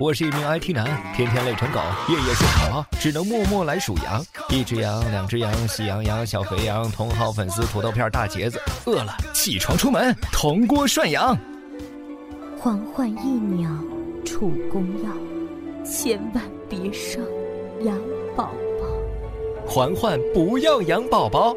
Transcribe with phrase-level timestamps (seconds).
[0.00, 4.24] 我是一名 IT 男，天天累成狗，夜夜睡不着，只能默默来数羊。
[4.48, 8.62] 一只羊，两只羊，喜羊羊，小肥羊，茼蒿粉丝，土豆片，大茄子。
[8.86, 11.36] 饿了，起床出门，铜锅涮羊。
[12.60, 13.68] 嬛嬛一鸟，
[14.24, 15.10] 楚公要，
[15.84, 17.20] 千万别生
[17.84, 17.98] 羊
[18.36, 19.68] 宝宝。
[19.68, 21.56] 嬛嬛不要养宝宝。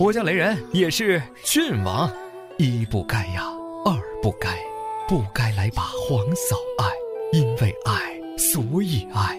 [0.00, 2.10] 我叫雷人，也是郡王。
[2.58, 3.44] 一不该呀，
[3.84, 4.58] 二不该，
[5.06, 6.90] 不该来把皇嫂爱，
[7.34, 9.36] 因为爱，所以爱。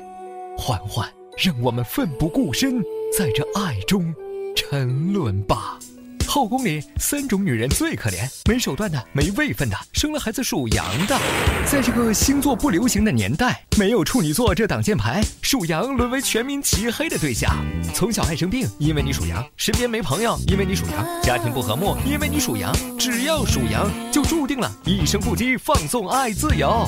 [0.58, 2.84] 嬛嬛，让我们奋不顾身，
[3.18, 4.14] 在这爱中
[4.54, 5.80] 沉沦吧。
[6.28, 11.18] 后宫里三种女人最可怜：没手段的，没位分的，生了孩子属羊的。
[11.66, 17.50] 在这个星座不流行的年代，没有处女座这挡箭牌，属羊沦为全民齐黑的对象。
[17.94, 22.76] 从小爱生病，因为你属羊；身边没朋友，因为你属羊；家庭不和睦，因为你属羊。
[23.00, 26.86] 只要属羊，就注定了一生不羁，放纵爱自由。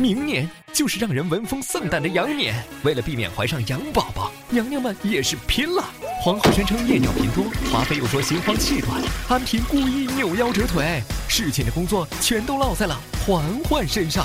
[0.00, 2.54] 明年就是让人闻风丧胆的羊年，
[2.84, 5.84] 为了避免怀上羊宝宝，娘娘们也是拼了。
[6.20, 12.96] 皇后宣称夜尿频多，华妃又说心慌气短，安嫔故意扭腰折腿，侍寝的工作全都落在了
[13.26, 14.24] 嬛嬛身上。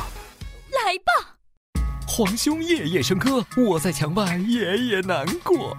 [0.69, 1.37] 来吧，
[2.07, 5.75] 皇兄夜夜笙歌，我在墙外夜夜难过。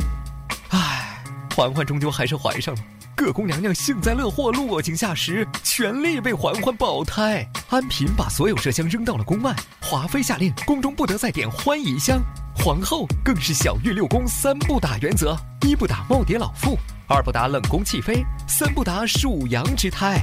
[0.70, 1.22] 唉，
[1.54, 2.80] 嬛嬛终究还是怀上了。
[3.16, 7.48] 各宫娘娘幸灾乐祸，落井下石，全力为嬛嬛保胎。
[7.70, 12.20] 安嫔把所有麝香扔到了宫外，华妃下令宫中不得再点欢宜香。
[12.56, 16.76] 皇后更是小玉六宫三不打原则：一不打耄耋老妇，
[17.06, 20.20] 二不打冷宫弃妃，三不打属羊之胎。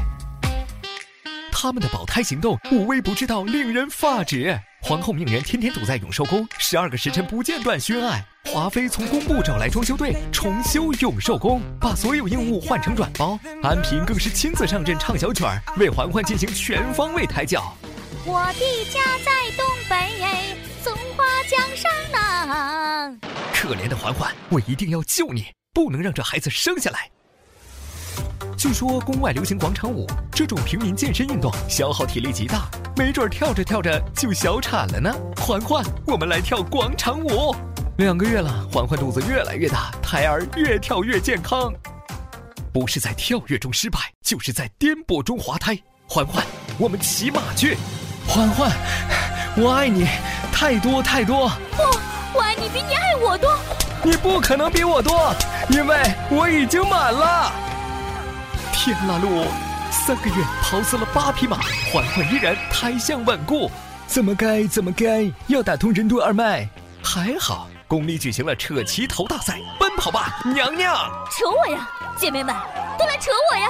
[1.51, 4.59] 他们的保胎行动无微不至到令人发指。
[4.83, 8.25] 皇后命人天天堵在永寿宫，十二个时辰不间断宣爱。
[8.45, 13.39] 华妃从工部找来装修队重修永寿宫，把所有硬物换成软包。
[13.61, 17.73] 安嫔更是亲自上阵唱小曲儿，为嬛嬛进行全方位胎教。
[18.25, 23.17] 我的家在东北，松花江上呢。
[23.53, 27.11] 可怜的嬛嬛，我一定要救你，不能让这孩子生下来。
[28.61, 35.11] 据说宫外流行广场舞，这种平民健身运动消耗体力极大，没准跳着跳着就小产了呢。
[35.37, 37.55] 环环，我们来跳广场舞。
[37.97, 41.73] 两个月了，环环肚子越来越大，胎儿越跳越健康。
[42.71, 45.75] 不是在跳跃中失败，就是在颠簸中滑胎。
[46.07, 46.45] 环环，
[46.77, 47.75] 我们骑马去。
[48.27, 48.71] 环环，
[49.57, 50.05] 我爱你，
[50.53, 51.49] 太多太多。
[51.71, 51.81] 不，
[52.37, 53.57] 我爱你比你爱我多。
[54.03, 55.33] 你不可能比我多，
[55.69, 55.97] 因为
[56.29, 57.51] 我已经满了。
[58.83, 59.45] 天啦噜！
[59.91, 61.59] 三个月跑死了八匹马，
[61.93, 63.69] 嬛嬛依然胎相稳固。
[64.07, 66.67] 怎么该怎么该，要打通任督二脉。
[67.03, 70.95] 还好宫里举行了扯旗头大赛，奔跑吧娘娘！
[71.29, 71.87] 扯我呀，
[72.17, 72.55] 姐妹们
[72.97, 73.69] 都来扯我呀！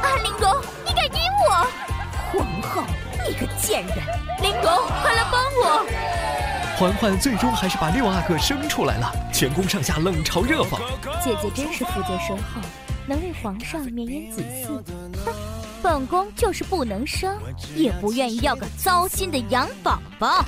[0.00, 0.56] 啊，玲珑，
[0.86, 1.66] 你敢阴我！
[2.30, 2.84] 皇后，
[3.26, 3.96] 你个贱人！
[4.42, 5.84] 玲珑，快来帮我！
[6.78, 10.78] 嬛嬛最终还是把六阿哥生出来了，全宫上下冷嘲热讽。
[11.20, 12.60] 姐姐真是福泽深厚。
[13.08, 14.66] 能为皇上绵延子嗣，
[15.24, 15.34] 哼！
[15.82, 17.40] 本宫就是不能生，
[17.74, 20.44] 也不愿意要个糟心的羊宝宝。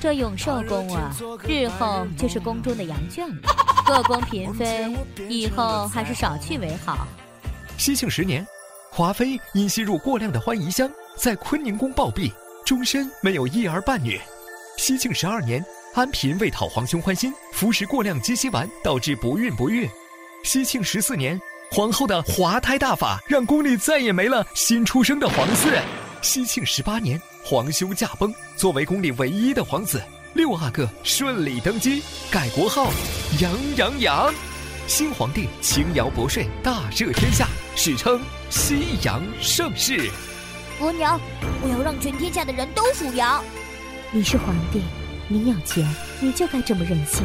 [0.00, 1.12] 这永寿宫啊，
[1.48, 3.34] 日后就是宫中的羊圈了。
[3.84, 4.96] 各宫嫔妃
[5.28, 7.08] 以后还是少去为好。
[7.76, 8.46] 西庆十年，
[8.90, 12.30] 华妃因吸入过量的欢宜香，在坤宁宫暴毙，
[12.64, 14.20] 终身没有一儿半女。
[14.76, 15.64] 西庆十二年，
[15.94, 19.90] 安嫔为讨皇兄欢心，服食过量鸡西丸，导致不孕不育。
[20.44, 21.40] 西庆十四年。
[21.74, 25.76] 皇后的滑胎大法，让宫里再也没了新出生的皇嗣。
[26.22, 30.00] 熙庆十八年，皇兄驾崩，作为宫里唯一的皇子，
[30.34, 32.00] 六阿哥顺利登基，
[32.30, 32.92] 改国号
[33.40, 34.32] 杨杨杨。
[34.86, 38.20] 新皇帝轻徭薄税，大赦天下，史称
[38.50, 40.08] 西洋盛世。
[40.80, 41.20] 额娘，
[41.60, 43.42] 我要让全天下的人都属羊。
[44.12, 44.80] 你是皇帝，
[45.26, 45.84] 你有钱，
[46.20, 47.24] 你就该这么任性。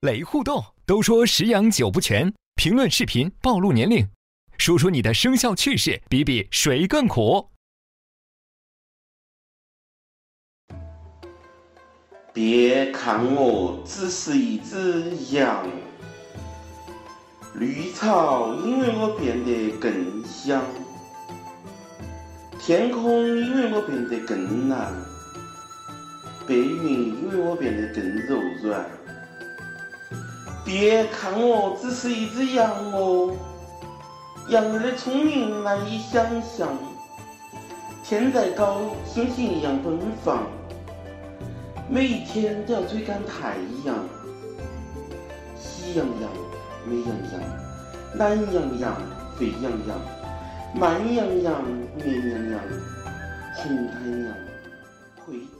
[0.00, 4.08] 雷互动都说十羊九不全，评论视频暴露年龄，
[4.56, 7.50] 说说你的生肖趣事，比比谁更苦。
[12.32, 15.68] 别看我只是一只羊，
[17.56, 20.64] 绿草因为我变得更香，
[22.58, 24.94] 天空因为我变得更蓝，
[26.48, 28.99] 白云因为我变得更柔软。
[30.72, 33.34] 别看我只是一只羊哦，
[34.50, 36.68] 羊儿的聪明难以想象。
[38.04, 40.46] 天再高，星星一样奔放，
[41.88, 43.96] 每一天都要追赶太阳。
[45.58, 46.30] 喜羊羊，
[46.86, 47.42] 美羊羊，
[48.14, 48.96] 懒羊羊，
[49.36, 49.98] 沸羊羊，
[50.72, 51.64] 慢羊羊，
[51.96, 52.60] 绵羊羊，
[53.56, 54.36] 红太阳，
[55.26, 55.59] 灰。